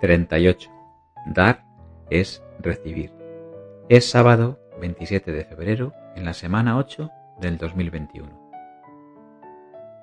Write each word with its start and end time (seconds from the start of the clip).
38. 0.00 0.70
Dar 1.26 1.64
es 2.08 2.42
recibir. 2.58 3.12
Es 3.88 4.08
sábado 4.08 4.58
27 4.80 5.30
de 5.30 5.44
febrero 5.44 5.92
en 6.16 6.24
la 6.24 6.32
semana 6.32 6.78
8 6.78 7.10
del 7.40 7.58
2021. 7.58 8.40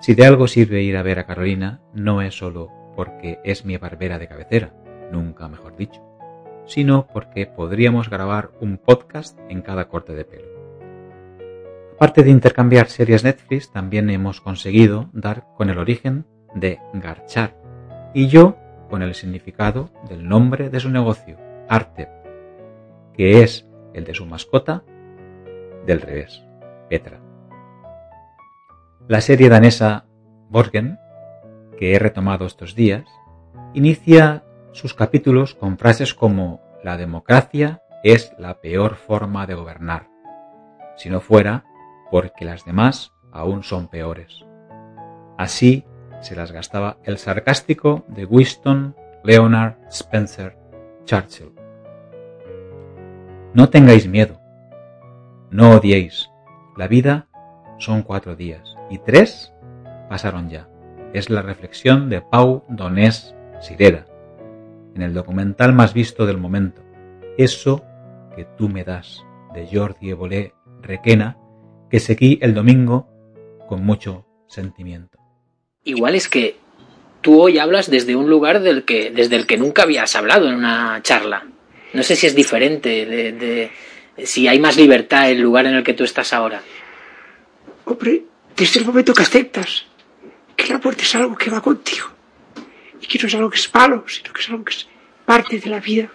Si 0.00 0.14
de 0.14 0.26
algo 0.26 0.46
sirve 0.46 0.82
ir 0.82 0.96
a 0.96 1.02
ver 1.02 1.18
a 1.18 1.26
Carolina, 1.26 1.80
no 1.94 2.20
es 2.20 2.36
solo 2.36 2.70
porque 2.94 3.40
es 3.42 3.64
mi 3.64 3.76
barbera 3.78 4.18
de 4.18 4.28
cabecera, 4.28 4.74
nunca 5.10 5.48
mejor 5.48 5.76
dicho, 5.76 6.02
sino 6.66 7.06
porque 7.06 7.46
podríamos 7.46 8.10
grabar 8.10 8.50
un 8.60 8.76
podcast 8.76 9.38
en 9.48 9.62
cada 9.62 9.88
corte 9.88 10.14
de 10.14 10.24
pelo. 10.24 10.48
Aparte 11.94 12.22
de 12.22 12.30
intercambiar 12.30 12.88
series 12.88 13.24
Netflix, 13.24 13.72
también 13.72 14.10
hemos 14.10 14.42
conseguido 14.42 15.08
dar 15.14 15.46
con 15.56 15.70
el 15.70 15.78
origen 15.78 16.26
de 16.54 16.78
Garchar 16.92 17.56
y 18.12 18.28
yo 18.28 18.56
con 18.96 19.02
el 19.02 19.14
significado 19.14 19.90
del 20.08 20.26
nombre 20.26 20.70
de 20.70 20.80
su 20.80 20.88
negocio, 20.88 21.36
Artep, 21.68 22.08
que 23.12 23.42
es 23.42 23.68
el 23.92 24.04
de 24.04 24.14
su 24.14 24.24
mascota 24.24 24.84
del 25.84 26.00
revés, 26.00 26.42
Petra. 26.88 27.20
La 29.06 29.20
serie 29.20 29.50
danesa 29.50 30.06
Borgen, 30.48 30.98
que 31.78 31.92
he 31.92 31.98
retomado 31.98 32.46
estos 32.46 32.74
días, 32.74 33.04
inicia 33.74 34.44
sus 34.72 34.94
capítulos 34.94 35.54
con 35.54 35.76
frases 35.76 36.14
como 36.14 36.62
la 36.82 36.96
democracia 36.96 37.82
es 38.02 38.32
la 38.38 38.62
peor 38.62 38.94
forma 38.94 39.46
de 39.46 39.56
gobernar, 39.56 40.08
si 40.96 41.10
no 41.10 41.20
fuera 41.20 41.66
porque 42.10 42.46
las 42.46 42.64
demás 42.64 43.12
aún 43.30 43.62
son 43.62 43.88
peores. 43.88 44.46
Así 45.36 45.84
se 46.20 46.34
las 46.34 46.52
gastaba 46.52 46.98
el 47.04 47.18
sarcástico 47.18 48.04
de 48.08 48.24
Winston 48.24 48.94
Leonard 49.24 49.76
Spencer 49.90 50.56
Churchill. 51.04 51.52
No 53.54 53.68
tengáis 53.68 54.06
miedo, 54.06 54.40
no 55.50 55.76
odiéis, 55.76 56.30
la 56.76 56.88
vida 56.88 57.28
son 57.78 58.02
cuatro 58.02 58.36
días 58.36 58.76
y 58.90 58.98
tres 58.98 59.52
pasaron 60.08 60.48
ya. 60.48 60.68
Es 61.12 61.30
la 61.30 61.42
reflexión 61.42 62.10
de 62.10 62.20
Pau 62.20 62.64
Donés 62.68 63.34
Sirera 63.60 64.06
en 64.96 65.02
el 65.02 65.12
documental 65.14 65.74
más 65.74 65.92
visto 65.92 66.26
del 66.26 66.38
momento, 66.38 66.82
Eso 67.36 67.84
que 68.34 68.44
tú 68.56 68.68
me 68.68 68.82
das, 68.82 69.24
de 69.54 69.68
Jordi 69.70 70.10
Evolé 70.10 70.54
Requena, 70.80 71.38
que 71.90 72.00
seguí 72.00 72.38
el 72.40 72.54
domingo 72.54 73.08
con 73.68 73.84
mucho 73.84 74.26
sentimiento. 74.46 75.18
Igual 75.86 76.16
es 76.16 76.28
que 76.28 76.56
tú 77.22 77.40
hoy 77.40 77.58
hablas 77.58 77.88
desde 77.88 78.16
un 78.16 78.28
lugar 78.28 78.60
del 78.60 78.84
que, 78.84 79.12
desde 79.12 79.36
el 79.36 79.46
que 79.46 79.56
nunca 79.56 79.84
habías 79.84 80.16
hablado 80.16 80.48
en 80.48 80.56
una 80.56 81.00
charla. 81.00 81.46
No 81.92 82.02
sé 82.02 82.16
si 82.16 82.26
es 82.26 82.34
diferente, 82.34 83.06
de, 83.06 83.70
si 84.24 84.48
hay 84.48 84.58
más 84.58 84.76
libertad 84.76 85.30
en 85.30 85.36
el 85.36 85.42
lugar 85.44 85.66
en 85.66 85.74
el 85.74 85.84
que 85.84 85.94
tú 85.94 86.02
estás 86.02 86.32
ahora. 86.32 86.60
Hombre, 87.84 88.24
desde 88.56 88.80
el 88.80 88.86
momento 88.86 89.14
que 89.14 89.22
aceptas 89.22 89.86
que 90.56 90.66
la 90.66 90.78
muerte 90.78 91.02
es 91.04 91.14
algo 91.14 91.36
que 91.36 91.50
va 91.50 91.62
contigo 91.62 92.08
y 93.00 93.06
que 93.06 93.18
no 93.20 93.28
es 93.28 93.34
algo 93.36 93.48
que 93.48 93.58
es 93.58 93.72
malo, 93.72 94.04
sino 94.08 94.32
que 94.32 94.40
es 94.40 94.48
algo 94.48 94.64
que 94.64 94.74
es 94.74 94.88
parte 95.24 95.60
de 95.60 95.70
la 95.70 95.78
vida, 95.78 96.10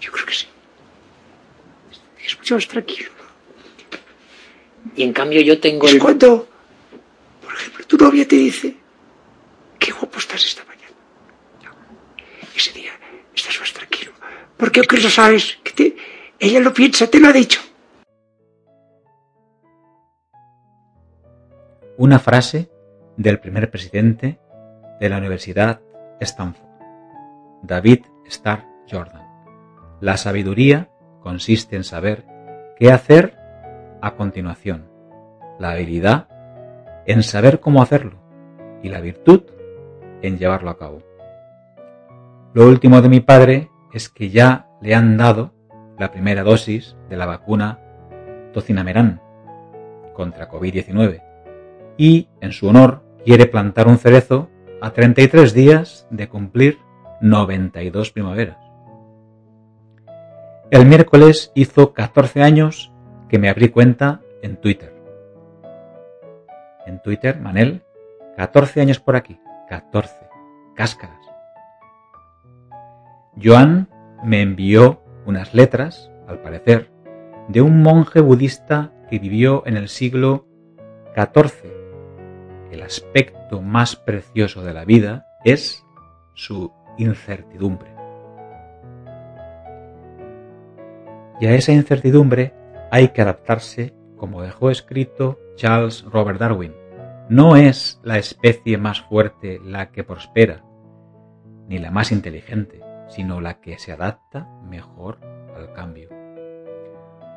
yo 0.00 0.10
creo 0.10 0.26
que 0.26 0.34
sí. 0.34 0.46
Es 2.26 2.36
mucho 2.36 2.56
más 2.56 2.66
tranquilo. 2.66 3.10
Y 4.96 5.04
en 5.04 5.12
cambio 5.12 5.40
yo 5.42 5.60
tengo 5.60 5.86
es 5.86 5.94
el... 5.94 6.00
cuando, 6.00 6.48
por 7.44 7.54
ejemplo, 7.54 7.86
tu 7.86 7.96
novia 7.96 8.26
te 8.26 8.34
dice, 8.34 8.74
qué 9.78 9.92
guapo 9.92 10.18
estás 10.18 10.44
esta 10.44 10.64
mañana. 10.64 10.96
Ese 12.54 12.72
día 12.72 12.92
estás 13.34 13.58
más 13.60 13.72
tranquilo. 13.72 14.12
Porque 14.56 14.80
no 14.80 15.10
sabes, 15.10 15.58
que 15.62 15.72
te, 15.72 15.96
ella 16.38 16.60
lo 16.60 16.72
piensa, 16.72 17.06
te 17.06 17.20
lo 17.20 17.28
ha 17.28 17.32
dicho. 17.32 17.60
Una 21.98 22.18
frase 22.18 22.70
del 23.16 23.40
primer 23.40 23.70
presidente 23.70 24.38
de 25.00 25.08
la 25.08 25.18
Universidad 25.18 25.80
Stanford, 26.20 26.66
David 27.62 28.04
Starr 28.26 28.66
Jordan. 28.90 29.26
La 30.00 30.16
sabiduría 30.16 30.90
consiste 31.20 31.76
en 31.76 31.84
saber 31.84 32.24
qué 32.78 32.92
hacer 32.92 33.38
a 34.02 34.14
continuación, 34.14 34.90
la 35.58 35.70
habilidad 35.70 36.28
en 37.06 37.22
saber 37.22 37.60
cómo 37.60 37.82
hacerlo 37.82 38.18
y 38.82 38.88
la 38.88 39.00
virtud 39.00 39.44
en 40.22 40.38
llevarlo 40.38 40.70
a 40.70 40.78
cabo. 40.78 41.02
Lo 42.54 42.66
último 42.66 43.02
de 43.02 43.08
mi 43.08 43.20
padre 43.20 43.70
es 43.92 44.08
que 44.08 44.30
ya 44.30 44.68
le 44.80 44.94
han 44.94 45.16
dado 45.16 45.52
la 45.98 46.10
primera 46.10 46.42
dosis 46.42 46.96
de 47.08 47.16
la 47.16 47.26
vacuna 47.26 47.78
tocinamerán 48.52 49.20
contra 50.14 50.48
COVID-19 50.48 51.22
y, 51.96 52.28
en 52.40 52.52
su 52.52 52.68
honor, 52.68 53.02
quiere 53.24 53.46
plantar 53.46 53.88
un 53.88 53.98
cerezo 53.98 54.48
a 54.80 54.90
33 54.90 55.52
días 55.52 56.06
de 56.10 56.28
cumplir 56.28 56.78
92 57.20 58.10
primaveras. 58.10 58.58
El 60.70 60.86
miércoles 60.86 61.52
hizo 61.54 61.92
14 61.92 62.42
años 62.42 62.92
que 63.28 63.38
me 63.38 63.48
abrí 63.48 63.68
cuenta 63.68 64.20
en 64.42 64.56
Twitter. 64.56 64.94
En 66.86 67.00
Twitter, 67.02 67.40
Manel, 67.40 67.82
14 68.36 68.80
años 68.80 69.00
por 69.00 69.16
aquí, 69.16 69.38
14, 69.68 70.14
cáscaras. 70.74 71.18
Joan 73.42 73.88
me 74.24 74.40
envió 74.40 75.02
unas 75.26 75.54
letras, 75.54 76.10
al 76.26 76.40
parecer, 76.40 76.90
de 77.48 77.60
un 77.60 77.82
monje 77.82 78.20
budista 78.20 78.92
que 79.10 79.18
vivió 79.18 79.62
en 79.66 79.76
el 79.76 79.88
siglo 79.88 80.46
XIV. 81.14 81.72
El 82.70 82.82
aspecto 82.82 83.60
más 83.60 83.96
precioso 83.96 84.62
de 84.62 84.74
la 84.74 84.84
vida 84.84 85.26
es 85.44 85.84
su 86.34 86.72
incertidumbre. 86.98 87.90
Y 91.40 91.46
a 91.46 91.54
esa 91.54 91.72
incertidumbre 91.72 92.54
hay 92.90 93.08
que 93.08 93.22
adaptarse, 93.22 93.94
como 94.16 94.42
dejó 94.42 94.70
escrito 94.70 95.38
Charles 95.56 96.04
Robert 96.04 96.40
Darwin. 96.40 96.72
No 97.28 97.56
es 97.56 98.00
la 98.04 98.18
especie 98.18 98.78
más 98.78 99.00
fuerte 99.00 99.60
la 99.60 99.90
que 99.90 100.04
prospera, 100.04 100.62
ni 101.68 101.78
la 101.78 101.90
más 101.90 102.12
inteligente, 102.12 102.80
sino 103.08 103.40
la 103.40 103.60
que 103.60 103.78
se 103.78 103.90
adapta 103.90 104.48
mejor 104.68 105.18
al 105.56 105.72
cambio. 105.72 106.08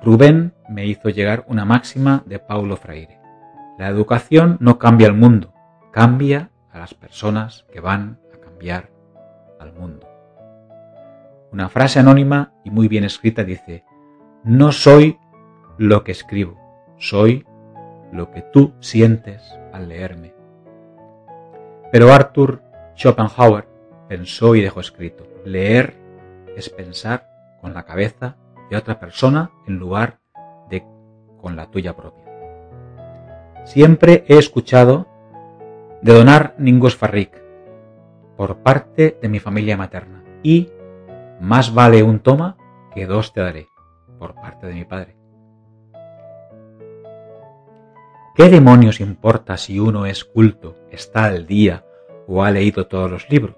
Rubén 0.00 0.54
me 0.68 0.86
hizo 0.86 1.08
llegar 1.08 1.44
una 1.48 1.64
máxima 1.64 2.22
de 2.26 2.38
Paulo 2.38 2.76
Freire. 2.76 3.18
La 3.76 3.88
educación 3.88 4.56
no 4.60 4.78
cambia 4.78 5.08
el 5.08 5.14
mundo, 5.14 5.52
cambia 5.90 6.50
a 6.70 6.78
las 6.78 6.94
personas 6.94 7.66
que 7.72 7.80
van 7.80 8.20
a 8.32 8.38
cambiar 8.38 8.88
al 9.58 9.72
mundo. 9.72 10.08
Una 11.50 11.68
frase 11.68 11.98
anónima 11.98 12.52
y 12.64 12.70
muy 12.70 12.86
bien 12.86 13.02
escrita 13.02 13.42
dice, 13.42 13.84
no 14.44 14.70
soy 14.70 15.18
lo 15.76 16.04
que 16.04 16.12
escribo, 16.12 16.56
soy 16.98 17.44
lo 18.12 18.30
que 18.30 18.42
tú 18.42 18.74
sientes 18.78 19.58
al 19.72 19.88
leerme. 19.88 20.34
Pero 21.90 22.12
Arthur 22.12 22.62
Schopenhauer 22.96 23.66
pensó 24.08 24.54
y 24.54 24.60
dejó 24.60 24.80
escrito, 24.80 25.26
leer 25.44 25.94
es 26.56 26.68
pensar 26.68 27.28
con 27.60 27.74
la 27.74 27.84
cabeza 27.84 28.36
de 28.70 28.76
otra 28.76 28.98
persona 28.98 29.50
en 29.66 29.76
lugar 29.76 30.18
de 30.68 30.84
con 31.40 31.56
la 31.56 31.70
tuya 31.70 31.94
propia. 31.94 32.24
Siempre 33.64 34.24
he 34.28 34.38
escuchado 34.38 35.06
de 36.02 36.12
donar 36.12 36.54
Ningus 36.58 36.96
Farrik 36.96 37.40
por 38.36 38.58
parte 38.58 39.18
de 39.20 39.28
mi 39.28 39.38
familia 39.38 39.76
materna 39.76 40.24
y 40.42 40.70
más 41.40 41.72
vale 41.72 42.02
un 42.02 42.20
toma 42.20 42.56
que 42.94 43.06
dos 43.06 43.32
te 43.32 43.40
daré 43.40 43.68
por 44.18 44.34
parte 44.34 44.66
de 44.66 44.74
mi 44.74 44.84
padre. 44.84 45.21
¿Qué 48.34 48.48
demonios 48.48 49.00
importa 49.00 49.58
si 49.58 49.78
uno 49.78 50.06
es 50.06 50.24
culto, 50.24 50.74
está 50.90 51.24
al 51.24 51.46
día 51.46 51.84
o 52.26 52.42
ha 52.42 52.50
leído 52.50 52.86
todos 52.86 53.10
los 53.10 53.28
libros? 53.28 53.56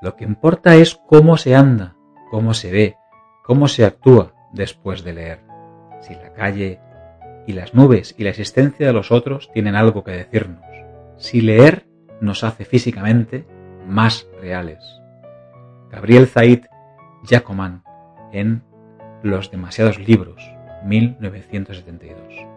Lo 0.00 0.16
que 0.16 0.24
importa 0.24 0.76
es 0.76 0.94
cómo 1.06 1.36
se 1.36 1.54
anda, 1.54 1.94
cómo 2.30 2.54
se 2.54 2.72
ve, 2.72 2.96
cómo 3.44 3.68
se 3.68 3.84
actúa 3.84 4.32
después 4.54 5.04
de 5.04 5.12
leer. 5.12 5.40
Si 6.00 6.14
la 6.14 6.32
calle 6.32 6.80
y 7.46 7.52
las 7.52 7.74
nubes 7.74 8.14
y 8.16 8.24
la 8.24 8.30
existencia 8.30 8.86
de 8.86 8.94
los 8.94 9.12
otros 9.12 9.50
tienen 9.52 9.76
algo 9.76 10.04
que 10.04 10.12
decirnos. 10.12 10.64
Si 11.18 11.42
leer 11.42 11.86
nos 12.22 12.44
hace 12.44 12.64
físicamente 12.64 13.46
más 13.86 14.26
reales. 14.40 15.02
Gabriel 15.90 16.28
Zaid 16.28 16.64
Jacoman 17.24 17.82
en 18.32 18.62
Los 19.22 19.50
demasiados 19.50 19.98
libros, 19.98 20.42
1972. 20.84 22.55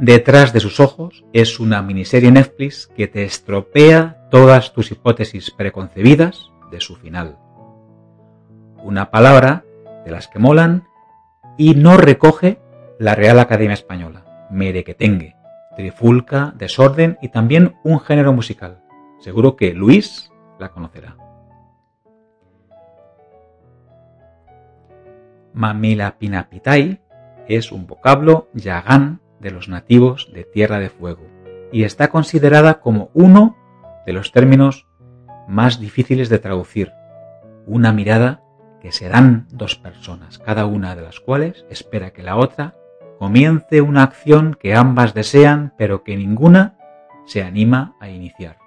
Detrás 0.00 0.54
de 0.54 0.60
sus 0.60 0.80
ojos 0.80 1.26
es 1.34 1.60
una 1.60 1.82
miniserie 1.82 2.30
Netflix 2.30 2.86
que 2.96 3.06
te 3.06 3.22
estropea 3.24 4.26
todas 4.30 4.72
tus 4.72 4.90
hipótesis 4.90 5.50
preconcebidas 5.50 6.50
de 6.70 6.80
su 6.80 6.96
final. 6.96 7.36
Una 8.82 9.10
palabra 9.10 9.66
de 10.06 10.10
las 10.10 10.26
que 10.26 10.38
molan 10.38 10.88
y 11.58 11.74
no 11.74 11.98
recoge 11.98 12.58
la 12.98 13.14
Real 13.14 13.38
Academia 13.40 13.74
Española, 13.74 14.48
merequetengue, 14.50 15.36
trifulca, 15.76 16.54
desorden 16.56 17.18
y 17.20 17.28
también 17.28 17.76
un 17.84 18.00
género 18.00 18.32
musical. 18.32 18.82
Seguro 19.18 19.54
que 19.54 19.74
Luis 19.74 20.32
la 20.58 20.70
conocerá. 20.70 21.18
Mamilapinapitai 25.52 27.02
es 27.48 27.70
un 27.70 27.86
vocablo 27.86 28.48
yagán 28.54 29.20
de 29.40 29.50
los 29.50 29.68
nativos 29.68 30.30
de 30.32 30.44
Tierra 30.44 30.78
de 30.78 30.90
Fuego 30.90 31.26
y 31.72 31.84
está 31.84 32.08
considerada 32.08 32.80
como 32.80 33.10
uno 33.14 33.56
de 34.06 34.12
los 34.12 34.32
términos 34.32 34.86
más 35.48 35.80
difíciles 35.80 36.28
de 36.28 36.38
traducir. 36.38 36.92
Una 37.66 37.92
mirada 37.92 38.42
que 38.80 38.92
se 38.92 39.08
dan 39.08 39.46
dos 39.50 39.76
personas, 39.76 40.38
cada 40.38 40.66
una 40.66 40.96
de 40.96 41.02
las 41.02 41.20
cuales 41.20 41.64
espera 41.70 42.12
que 42.12 42.22
la 42.22 42.36
otra 42.36 42.74
comience 43.18 43.82
una 43.82 44.02
acción 44.02 44.56
que 44.58 44.74
ambas 44.74 45.12
desean 45.12 45.74
pero 45.76 46.02
que 46.02 46.16
ninguna 46.16 46.78
se 47.26 47.42
anima 47.42 47.96
a 48.00 48.08
iniciar. 48.08 48.58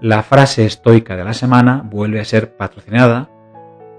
La 0.00 0.22
frase 0.22 0.66
estoica 0.66 1.16
de 1.16 1.24
la 1.24 1.32
semana 1.32 1.82
vuelve 1.84 2.20
a 2.20 2.24
ser 2.24 2.56
patrocinada 2.56 3.30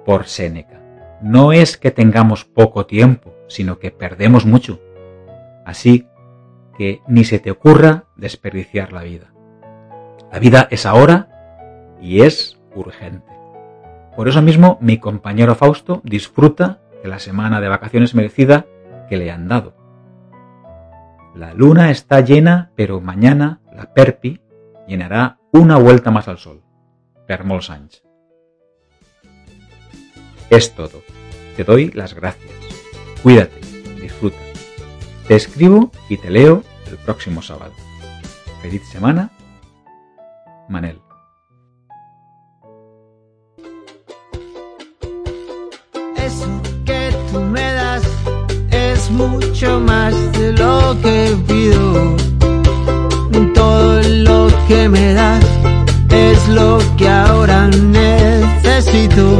por 0.05 0.25
Séneca. 0.27 0.84
No 1.21 1.53
es 1.53 1.77
que 1.77 1.91
tengamos 1.91 2.45
poco 2.45 2.85
tiempo, 2.85 3.33
sino 3.47 3.79
que 3.79 3.91
perdemos 3.91 4.45
mucho. 4.45 4.79
Así 5.65 6.07
que 6.77 7.01
ni 7.07 7.23
se 7.23 7.39
te 7.39 7.51
ocurra 7.51 8.05
desperdiciar 8.15 8.91
la 8.91 9.03
vida. 9.03 9.33
La 10.31 10.39
vida 10.39 10.67
es 10.69 10.85
ahora 10.85 11.29
y 12.01 12.21
es 12.21 12.59
urgente. 12.75 13.31
Por 14.15 14.27
eso 14.27 14.41
mismo 14.41 14.77
mi 14.81 14.97
compañero 14.97 15.55
Fausto 15.55 16.01
disfruta 16.03 16.79
de 17.03 17.09
la 17.09 17.19
semana 17.19 17.61
de 17.61 17.69
vacaciones 17.69 18.15
merecida 18.15 18.65
que 19.09 19.17
le 19.17 19.31
han 19.31 19.47
dado. 19.47 19.75
La 21.35 21.53
luna 21.53 21.91
está 21.91 22.21
llena, 22.21 22.71
pero 22.75 23.01
mañana 23.01 23.59
la 23.73 23.93
Perpi 23.93 24.41
llenará 24.87 25.37
una 25.51 25.77
vuelta 25.77 26.11
más 26.11 26.27
al 26.27 26.37
sol. 26.37 26.63
Permol 27.27 27.61
Sánchez. 27.61 28.04
Es 30.49 30.73
todo. 30.75 31.01
Te 31.55 31.63
doy 31.63 31.91
las 31.91 32.13
gracias. 32.13 32.51
Cuídate, 33.23 33.59
disfruta. 34.01 34.37
Te 35.27 35.35
escribo 35.35 35.91
y 36.09 36.17
te 36.17 36.29
leo 36.29 36.63
el 36.89 36.97
próximo 36.97 37.41
sábado. 37.41 37.73
Feliz 38.61 38.81
semana. 38.91 39.31
Manel. 40.69 40.99
Eso 46.17 46.61
que 46.85 47.11
tú 47.31 47.39
me 47.39 47.73
das 47.73 48.03
es 48.71 49.09
mucho 49.11 49.79
más 49.79 50.13
de 50.33 50.53
lo 50.53 50.95
que 51.01 51.35
pido. 51.47 52.15
Todo 53.53 54.01
lo 54.03 54.47
que 54.67 54.89
me 54.89 55.13
das 55.13 55.43
es 56.11 56.47
lo 56.49 56.79
que 56.97 57.07
ahora 57.09 57.67
necesito. 57.67 59.34